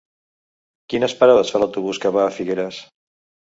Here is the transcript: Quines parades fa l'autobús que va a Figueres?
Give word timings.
Quines 0.93 1.15
parades 1.19 1.53
fa 1.55 1.63
l'autobús 1.63 2.01
que 2.07 2.13
va 2.19 2.25
a 2.25 2.35
Figueres? 2.41 2.83